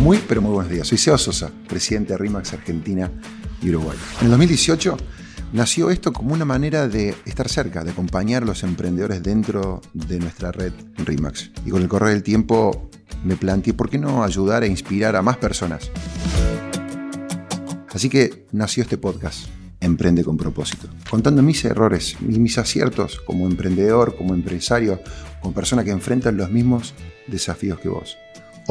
[0.00, 0.88] Muy, pero muy buenos días.
[0.88, 3.10] Soy Seo Sosa, presidente de RIMAX Argentina
[3.60, 3.98] y Uruguay.
[4.20, 4.96] En el 2018
[5.52, 10.18] nació esto como una manera de estar cerca, de acompañar a los emprendedores dentro de
[10.18, 11.50] nuestra red RIMAX.
[11.66, 12.88] Y con el correr del tiempo
[13.24, 15.90] me planteé por qué no ayudar e inspirar a más personas.
[17.92, 19.48] Así que nació este podcast,
[19.82, 25.00] Emprende con propósito, contando mis errores y mis aciertos como emprendedor, como empresario,
[25.40, 26.92] como persona que enfrenta los mismos
[27.28, 28.18] desafíos que vos.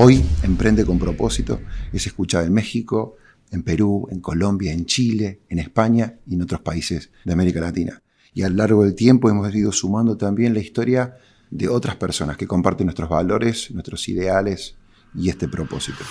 [0.02, 1.60] Hoy, Emprende con propósito
[1.92, 3.18] es escuchado en México,
[3.52, 8.02] en Perú, en Colombia, en Chile, en España y en otros países de América Latina.
[8.34, 11.18] Y a lo largo del tiempo hemos ido sumando también la historia
[11.52, 14.78] de otras personas que comparten nuestros valores, nuestros ideales
[15.14, 16.06] y este propósito.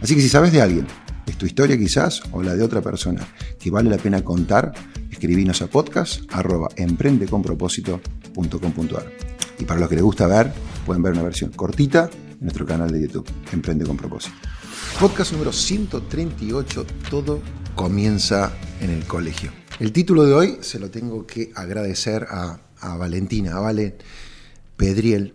[0.00, 0.86] Así que si sabes de alguien,
[1.26, 3.20] es tu historia quizás o la de otra persona
[3.58, 4.72] que vale la pena contar,
[5.10, 6.22] escribinos a podcast
[9.60, 10.52] Y para los que les gusta ver,
[10.86, 14.34] pueden ver una versión cortita en nuestro canal de YouTube, Emprende con propósito.
[14.98, 17.42] Podcast número 138, todo
[17.74, 19.52] comienza en el colegio.
[19.78, 23.96] El título de hoy se lo tengo que agradecer a, a Valentina, a Valen
[24.78, 25.34] Pedriel,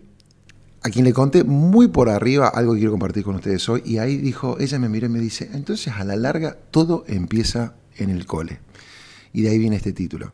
[0.82, 4.00] a quien le conté muy por arriba algo que quiero compartir con ustedes hoy, y
[4.00, 8.10] ahí dijo, ella me miró y me dice, entonces a la larga todo empieza en
[8.10, 8.60] el cole.
[9.34, 10.34] Y de ahí viene este título.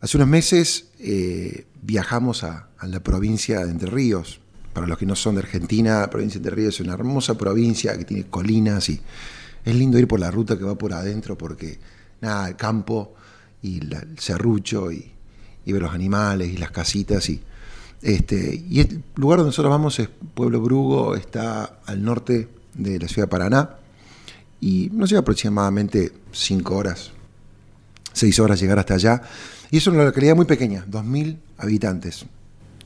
[0.00, 4.40] Hace unos meses eh, viajamos a, la provincia de Entre Ríos.
[4.72, 7.36] Para los que no son de Argentina, la provincia de Entre Ríos es una hermosa
[7.36, 9.00] provincia que tiene colinas y
[9.64, 11.80] es lindo ir por la ruta que va por adentro porque,
[12.20, 13.14] nada, el campo
[13.60, 15.12] y el serrucho y,
[15.66, 17.42] ver los animales y las casitas y
[18.00, 23.08] este, y el lugar donde nosotros vamos es Pueblo Brugo, está al norte de la
[23.08, 23.70] ciudad de Paraná
[24.60, 27.10] y nos lleva aproximadamente 5 horas,
[28.18, 29.22] 6 horas llegar hasta allá.
[29.70, 32.24] Y es una localidad muy pequeña, 2.000 habitantes,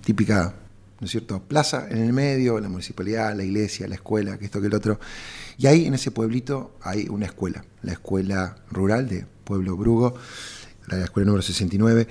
[0.05, 0.55] típica,
[1.00, 1.42] ¿no es cierto?
[1.42, 5.00] Plaza en el medio, la municipalidad, la iglesia, la escuela, que esto, que el otro.
[5.58, 10.15] Y ahí en ese pueblito hay una escuela, la escuela rural de Pueblo Brugo,
[10.88, 12.09] la escuela número 69,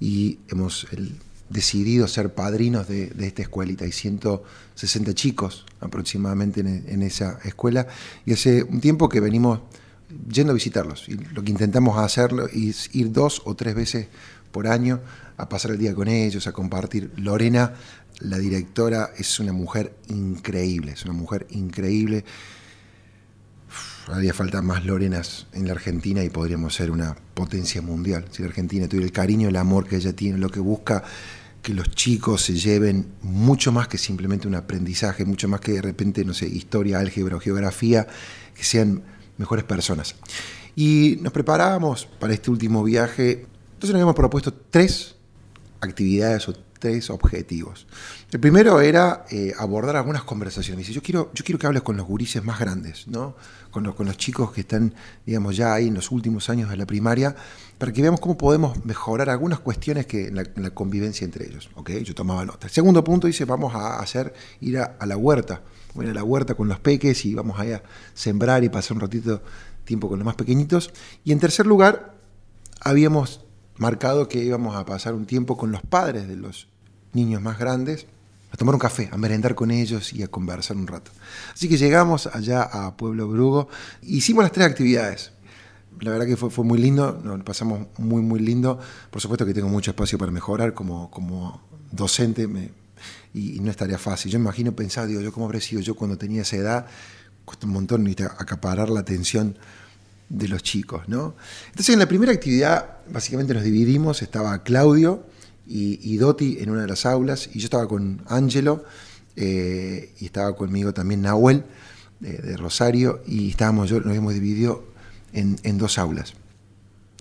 [0.00, 0.86] y hemos...
[0.92, 1.16] El,
[1.50, 3.84] decidido ser padrinos de, de, esta escuelita.
[3.84, 7.86] Hay 160 chicos aproximadamente en, en, esa escuela
[8.24, 9.60] y hace un tiempo que venimos
[10.28, 11.08] yendo a visitarlos.
[11.08, 14.08] Y lo que intentamos hacerlo es ir dos o tres veces
[14.52, 15.00] por año
[15.36, 17.10] a pasar el día con ellos, a compartir.
[17.16, 17.74] Lorena,
[18.20, 22.24] la directora, es una mujer increíble, es una mujer increíble.
[24.12, 28.26] haría falta más Lorenas en la Argentina y podríamos ser una potencia mundial.
[28.30, 31.02] Si la Argentina tuviera el cariño, el amor que ella tiene, lo que busca
[31.64, 35.80] que los chicos se lleven mucho más que simplemente un aprendizaje, mucho más que de
[35.80, 38.06] repente, no sé, historia, álgebra o geografía,
[38.54, 39.02] que sean
[39.36, 40.16] mejores personas.
[40.76, 45.14] Y nos preparábamos para este último viaje, entonces nos habíamos propuesto tres
[45.80, 47.86] actividades o tres objetivos.
[48.30, 50.86] El primero era eh, abordar algunas conversaciones.
[50.86, 53.36] Dice, yo quiero, yo quiero que hables con los gurises más grandes, ¿no?
[53.70, 54.92] con, los, con los chicos que están,
[55.24, 57.34] digamos, ya ahí en los últimos años de la primaria,
[57.78, 61.46] para que veamos cómo podemos mejorar algunas cuestiones que en la, en la convivencia entre
[61.46, 61.70] ellos.
[61.74, 62.04] ¿okay?
[62.04, 62.66] Yo tomaba nota.
[62.66, 65.62] El segundo punto dice, vamos a hacer, ir a, la huerta.
[65.94, 69.40] Voy a, la huerta con los peques y vamos a sembrar y pasar un ratito
[69.86, 70.92] tiempo con los más pequeñitos.
[71.24, 72.14] Y en tercer lugar,
[72.78, 73.40] habíamos
[73.76, 76.68] marcado que íbamos a pasar un tiempo con los padres de los
[77.14, 78.06] niños más grandes,
[78.50, 81.10] a tomar un café, a merendar con ellos y a conversar un rato.
[81.52, 83.68] Así que llegamos allá a Pueblo Brugo,
[84.02, 85.32] hicimos las tres actividades.
[86.00, 88.78] La verdad que fue, muy lindo, nos pasamos muy, muy lindo.
[89.10, 92.48] Por supuesto que tengo mucho espacio para mejorar como, como docente
[93.32, 94.30] y, no estaría fácil.
[94.30, 96.86] Yo me imagino pensar, digo, yo cómo habré sido yo cuando tenía esa edad,
[97.44, 98.06] cuesta un montón
[98.38, 99.56] acaparar la atención
[100.28, 101.34] de los chicos, ¿no?
[101.66, 105.24] Entonces en la primera actividad básicamente nos dividimos, estaba Claudio,
[105.66, 108.84] y, y, Doti en una de las aulas, y yo estaba con Angelo,
[109.36, 111.64] eh, y estaba conmigo también Nahuel,
[112.20, 114.84] de, de, Rosario, y estábamos, yo nos habíamos dividido
[115.32, 116.34] en, en, dos aulas.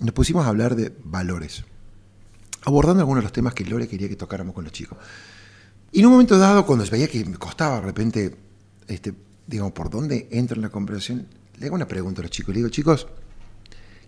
[0.02, 1.64] Nos pusimos a hablar de valores,
[2.64, 4.98] abordando algunos de los temas que Lore quería que tocáramos con los chicos.
[5.92, 8.36] Y en un momento dado, cuando veía que me costaba de repente,
[8.88, 9.14] este,
[9.46, 11.28] digamos, por dónde entro en la conversación,
[11.60, 12.54] le hago una pregunta a los chicos.
[12.54, 13.08] Le digo, chicos,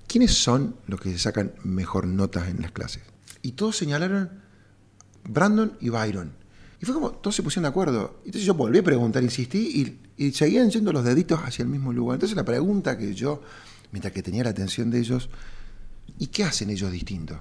[0.08, 3.04] ¿quiénes son los que se sacan mejor notas en las clases?
[3.46, 4.32] Y todos señalaron
[5.24, 6.34] Brandon y Byron.
[6.82, 8.22] Y fue como, todos se pusieron de acuerdo.
[8.26, 11.94] Entonces yo volví a preguntar, insistí, y, y, seguían yendo los deditos hacia el mismo
[11.94, 12.16] lugar.
[12.16, 13.44] Entonces la pregunta que yo,
[13.92, 15.30] mientras que tenía la atención de ellos,
[16.18, 17.38] ¿y qué hacen ellos distintos?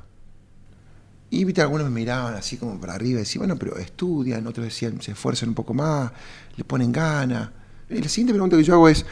[1.31, 4.67] Y viste, algunos me miraban así como para arriba y decían, bueno, pero estudian, otros
[4.67, 6.13] decían, se esfuerzan un poco más,
[6.55, 7.51] le ponen gana.
[7.89, 9.07] Y la siguiente pregunta que yo hago es,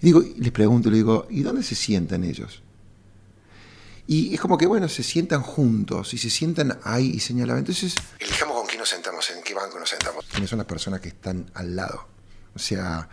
[0.00, 2.62] digo, les pregunto, le digo, ¿y dónde se sientan ellos?
[4.10, 7.58] Y es como que, bueno, se sientan juntos y se sientan ahí y señalan.
[7.58, 10.24] Entonces, elijamos con quién nos sentamos, en qué banco nos sentamos.
[10.28, 12.08] ¿Quiénes son las personas que están al lado
[12.56, 13.08] O sea,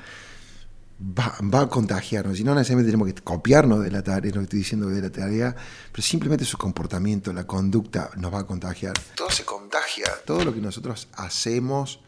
[0.99, 2.39] va, a contagiarnos.
[2.39, 5.11] Y no necesariamente tenemos que copiarnos de la tarea, lo que estoy diciendo de la
[5.11, 5.55] tarea,
[5.91, 8.93] pero simplemente su comportamiento, la conducta nos va a contagiar.
[9.13, 11.99] Todo se contagia, todo lo que nosotros hacemos,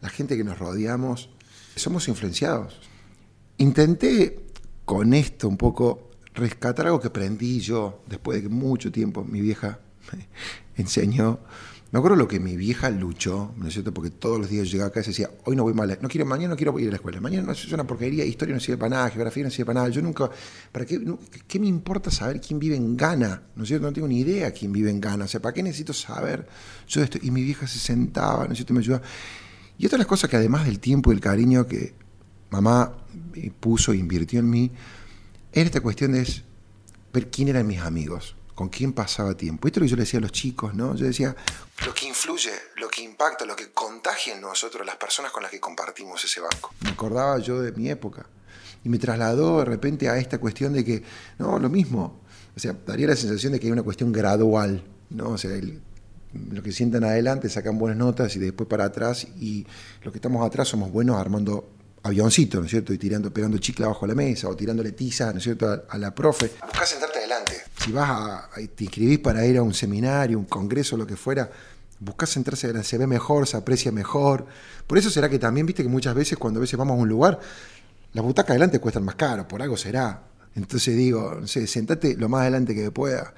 [0.00, 1.28] la gente que nos rodeamos,
[1.76, 2.80] somos influenciados.
[3.58, 4.40] Intenté
[4.86, 6.07] con esto un poco
[6.38, 9.80] rescatar algo que aprendí yo después de mucho tiempo mi vieja
[10.12, 10.26] me
[10.76, 11.40] enseñó
[11.90, 13.94] me acuerdo lo que mi vieja luchó, ¿no es cierto?
[13.94, 16.50] Porque todos los días llegaba acá y decía, hoy no voy mal, no quiero, mañana
[16.50, 18.90] no quiero ir a la escuela, mañana no es una porquería, historia no sirve para
[18.90, 19.88] nada, geografía no sirve para nada.
[19.88, 20.28] Yo nunca,
[20.70, 21.00] ¿para qué,
[21.46, 23.42] qué me importa saber quién vive en Ghana?
[23.56, 23.86] ¿No es cierto?
[23.86, 25.24] No tengo ni idea quién vive en Ghana.
[25.24, 26.46] O sea, ¿para qué necesito saber
[26.86, 27.18] yo esto?
[27.22, 28.74] Y mi vieja se sentaba, ¿no es cierto?
[28.74, 29.02] Me ayudaba.
[29.78, 31.94] Y otra de las cosas que además del tiempo y el cariño que
[32.50, 32.98] mamá
[33.60, 34.70] puso e invirtió en mí,
[35.52, 36.26] era esta cuestión de
[37.12, 39.68] ver quién eran mis amigos con quién pasaba tiempo.
[39.68, 40.96] Esto es lo que yo le decía a los chicos, ¿no?
[40.96, 41.36] Yo decía,
[41.86, 45.52] lo que influye, lo que impacta, lo que contagia en nosotros, las personas con las
[45.52, 46.74] que compartimos ese banco.
[46.80, 48.26] Me acordaba yo de mi época
[48.82, 51.04] y me trasladó de repente a esta cuestión de que,
[51.38, 52.20] no, lo mismo,
[52.56, 55.28] o sea, daría la sensación de que hay una cuestión gradual, ¿no?
[55.28, 55.52] O sea,
[56.32, 59.68] los que sientan adelante sacan buenas notas y después para atrás y
[60.02, 61.70] los que estamos atrás somos buenos armando
[62.08, 62.92] avioncito, ¿no es cierto?
[62.92, 65.98] Y tirando, pegando chicle abajo de la mesa o tirándole tiza, ¿no es cierto?, a,
[65.98, 66.52] la profe.
[66.60, 67.52] Buscá sentarte adelante.
[67.84, 71.50] Si vas a, te inscribís para ir a un seminario, un congreso, lo que fuera,
[72.00, 74.46] buscás sentarse adelante, se ve mejor, se aprecia mejor.
[74.86, 77.08] Por eso será que también, viste que muchas veces cuando a veces vamos a un
[77.08, 77.40] lugar,
[78.12, 80.24] las butacas adelante cuestan más caro, por algo será.
[80.54, 83.34] Entonces digo, no sé, sentate lo más adelante que pueda.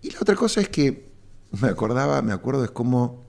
[0.00, 1.12] Y la otra cosa es que
[1.60, 3.21] me acordaba, me acuerdo es cómo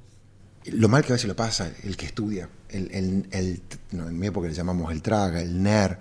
[0.66, 4.54] lo mal que a veces lo pasa el que estudia, el, en mi época le
[4.54, 6.00] llamamos el traga, el NER,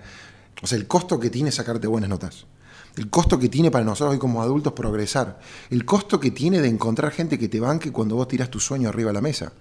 [0.63, 2.47] o sea, el costo que tiene sacarte buenas notas,
[2.97, 6.69] el costo que tiene para nosotros hoy como adultos progresar, el costo que tiene de
[6.69, 9.53] encontrar gente que te banque cuando vos tiras tu sueño arriba de la mesa.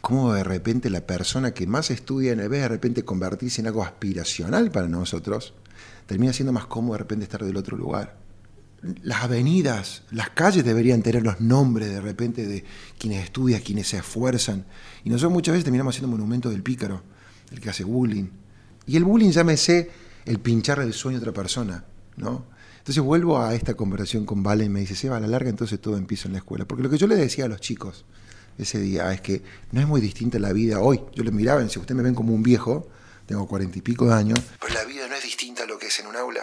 [0.00, 3.84] Cómo de repente la persona que más estudia, en vez de repente convertirse en algo
[3.84, 5.52] aspiracional para nosotros,
[6.06, 8.19] termina siendo más cómodo de repente estar del otro lugar
[8.82, 12.64] las avenidas, las calles deberían tener los nombres de repente de
[12.98, 14.64] quienes estudian, quienes se esfuerzan.
[15.04, 17.02] Y nosotros muchas veces terminamos haciendo monumentos del pícaro,
[17.50, 18.28] el que hace bullying.
[18.86, 19.90] Y el bullying, llámese
[20.24, 21.84] el pincharle el sueño a otra persona,
[22.16, 22.46] ¿no?
[22.78, 25.78] Entonces vuelvo a esta conversación con Vale y me dice, Seba, a la larga entonces
[25.80, 26.64] todo empieza en la escuela.
[26.64, 28.06] Porque lo que yo le decía a los chicos
[28.56, 29.42] ese día es que
[29.72, 31.02] no es muy distinta la vida hoy.
[31.14, 32.88] Yo les miraba si ustedes me ven como un viejo,
[33.26, 35.86] tengo cuarenta y pico de años, pero la vida no es distinta a lo que
[35.86, 36.42] es en un aula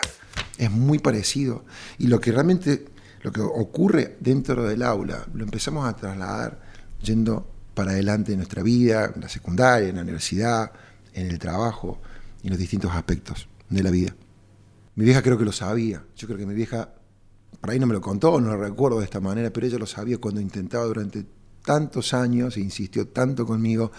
[0.57, 1.65] es muy parecido.
[1.97, 2.85] Y lo que realmente,
[3.21, 6.61] lo que ocurre dentro del aula, lo empezamos a trasladar
[7.01, 10.71] yendo para adelante en nuestra vida, en la secundaria, en la universidad,
[11.13, 11.99] en el trabajo
[12.43, 14.15] en los distintos aspectos de la vida.
[14.95, 16.03] Mi vieja creo que lo sabía.
[16.15, 16.89] Yo creo que mi vieja,
[17.59, 19.85] por ahí no me lo contó, no lo recuerdo de esta manera, pero ella lo
[19.85, 21.25] sabía cuando intentaba durante
[21.63, 23.91] tantos años e insistió tanto conmigo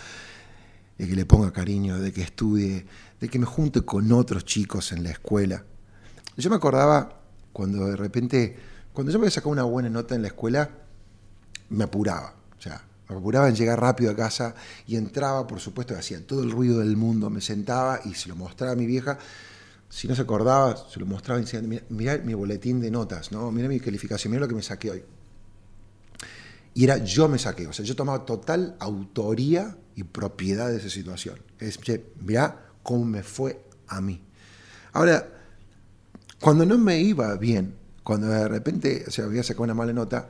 [0.97, 2.87] de que le ponga cariño, de que estudie,
[3.21, 5.65] de que me junte con otros chicos en la escuela.
[6.39, 7.21] Yo me acordaba
[7.53, 8.57] cuando de repente,
[8.93, 10.71] cuando yo me sacaba una buena nota en la escuela,
[11.71, 12.33] me apuraba.
[12.57, 14.55] O sea, me apuraba en llegar rápido a casa
[14.87, 18.37] y entraba, por supuesto, hacía todo el ruido del mundo, me sentaba y se lo
[18.37, 19.19] mostraba a mi vieja.
[19.89, 23.51] Si no se acordaba, se lo mostraba y decía, mira, mi boletín de notas, ¿no?
[23.51, 25.05] mira mi calificación, mira lo que me saqué hoy.
[26.75, 30.89] Y era yo me saqué, o sea, yo tomaba total autoría y propiedad de esa
[30.89, 31.41] situación.
[31.59, 31.81] Es,
[32.21, 34.23] mira cómo me fue a mí.
[34.93, 35.38] Ahora,
[36.41, 40.29] cuando no me iba bien, cuando de repente o sea, había sacado una mala nota,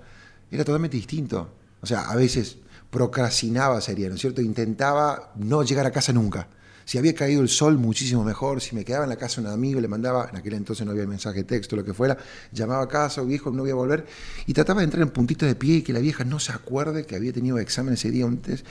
[0.51, 1.49] era totalmente distinto.
[1.81, 2.57] O sea, a veces
[2.91, 4.41] procrastinaba, sería, ¿no es cierto?
[4.41, 6.49] Intentaba no llegar a casa nunca.
[6.89, 8.63] Si había caído el sol, muchísimo mejor.
[8.63, 11.07] Si me quedaba en la casa un amigo, le mandaba, en aquel entonces no había
[11.07, 12.17] mensaje texto, lo que fuera,
[12.51, 14.07] llamaba a casa, viejo, no voy a volver.
[14.47, 17.05] Y trataba de entrar en puntito de pie y que la vieja no se acuerde
[17.05, 18.65] que había tenido examen ese día antes.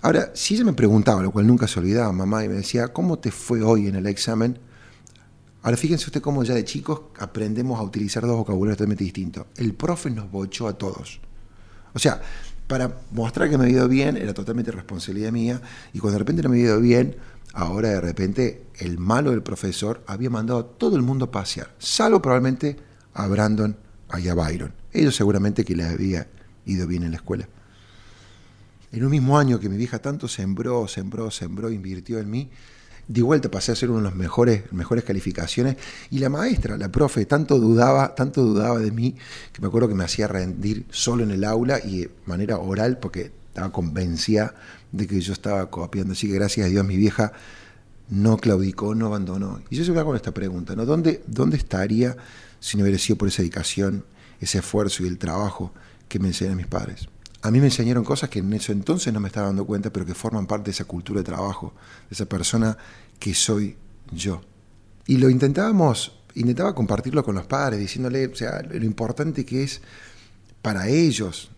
[0.00, 3.18] Ahora, si ella me preguntaba, lo cual nunca se olvidaba, mamá, y me decía, ¿cómo
[3.18, 4.58] te fue hoy en el examen?
[5.62, 9.46] Ahora fíjense usted cómo ya de chicos aprendemos a utilizar dos vocabularios totalmente distintos.
[9.56, 11.20] El profe nos bochó a todos.
[11.92, 12.22] O sea,
[12.66, 15.60] para mostrar que me había ido bien era totalmente responsabilidad mía
[15.92, 17.16] y cuando de repente no me había ido bien,
[17.52, 21.74] ahora de repente el malo del profesor había mandado a todo el mundo a pasear,
[21.78, 22.76] salvo probablemente
[23.12, 23.76] a Brandon
[24.18, 24.72] y a Byron.
[24.92, 26.28] Ellos seguramente que les había
[26.64, 27.48] ido bien en la escuela.
[28.92, 32.50] En un mismo año que mi vieja tanto sembró, sembró, sembró, invirtió en mí,
[33.08, 35.76] de vuelta pasé a ser uno de los mejores, mejores calificaciones.
[36.10, 39.16] Y la maestra, la profe, tanto dudaba, tanto dudaba de mí,
[39.52, 42.98] que me acuerdo que me hacía rendir solo en el aula y de manera oral,
[42.98, 44.54] porque estaba convencida
[44.92, 46.12] de que yo estaba copiando.
[46.12, 47.32] Así que gracias a Dios mi vieja
[48.08, 49.60] no claudicó, no abandonó.
[49.70, 50.84] Y yo se hago esta pregunta, ¿no?
[50.84, 52.16] ¿Dónde, ¿Dónde estaría
[52.58, 54.04] si no hubiera sido por esa dedicación,
[54.40, 55.72] ese esfuerzo y el trabajo
[56.08, 57.08] que me enseñan mis padres?
[57.42, 60.04] A mí me enseñaron cosas que en ese entonces no me estaba dando cuenta, pero
[60.04, 61.72] que forman parte de esa cultura de trabajo,
[62.08, 62.76] de esa persona
[63.18, 63.76] que soy
[64.12, 64.42] yo.
[65.06, 69.80] Y lo intentábamos, intentaba compartirlo con los padres, diciéndole, o sea, lo importante que es
[70.60, 71.50] para ellos,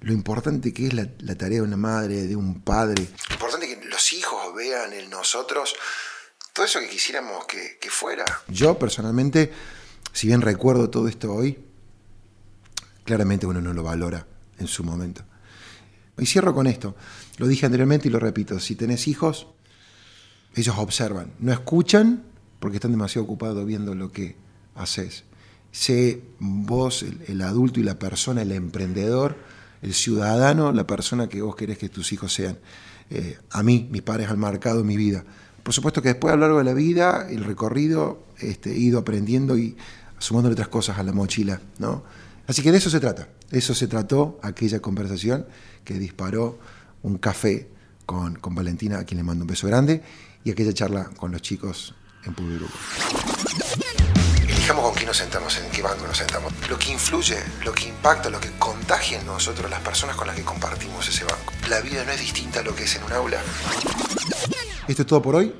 [0.00, 1.06] lo importante que es la,
[1.36, 5.74] tarea de una madre, de un padre, lo importante que los hijos vean en nosotros
[6.54, 8.24] todo eso que quisiéramos que, que fuera.
[8.48, 9.52] Yo personalmente,
[10.12, 11.58] si bien recuerdo todo esto hoy,
[13.04, 14.26] claramente uno no lo valora
[14.58, 15.22] en su momento.
[16.18, 16.96] Y cierro con esto.
[17.36, 18.58] Lo dije anteriormente y lo repito.
[18.58, 19.46] Si tenés hijos,
[20.54, 21.32] ellos observan.
[21.38, 22.24] No escuchan
[22.58, 24.36] porque están demasiado ocupados viendo lo que
[24.74, 25.24] haces.
[25.70, 29.36] Sé vos, el, adulto y la persona, el emprendedor,
[29.82, 32.58] el ciudadano, la persona que vos querés que tus hijos sean.
[33.10, 35.24] Eh, a mí, mis padres han marcado mi vida.
[35.62, 38.98] Por supuesto que después a lo largo de la vida, el recorrido, este, he ido
[38.98, 39.76] aprendiendo y
[40.18, 41.60] sumando otras cosas a la mochila.
[41.78, 42.02] ¿no?
[42.46, 43.28] Así que de eso se trata.
[43.50, 45.46] Eso se trató aquella conversación
[45.84, 46.58] que disparó
[47.02, 47.68] un café
[48.06, 50.02] con, con Valentina, a quien le mando un beso grande,
[50.44, 52.66] y aquella charla con los chicos en público.
[54.48, 56.52] Elijamos con quién nos sentamos, en qué banco nos sentamos.
[56.68, 60.36] Lo que influye, lo que impacta, lo que contagia en nosotros las personas con las
[60.36, 61.52] que compartimos ese banco.
[61.68, 63.40] La vida no es distinta a lo que es en un aula.
[64.86, 65.54] Esto es todo por hoy.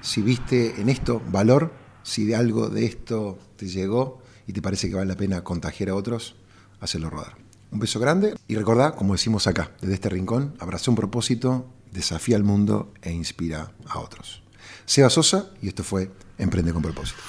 [0.00, 1.72] Si viste en esto valor,
[2.02, 5.88] si de algo de esto te llegó y te parece que vale la pena contagiar
[5.88, 6.36] a otros,
[6.80, 7.36] hacerlo rodar.
[7.70, 12.36] Un beso grande y recordá, como decimos acá, desde este rincón, abraza un propósito, desafía
[12.36, 14.42] al mundo e inspira a otros.
[14.86, 17.20] Seba Sosa y esto fue Emprende con propósito.